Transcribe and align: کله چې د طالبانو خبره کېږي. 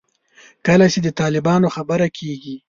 کله 0.67 0.85
چې 0.93 0.99
د 1.03 1.07
طالبانو 1.21 1.67
خبره 1.75 2.07
کېږي. 2.17 2.55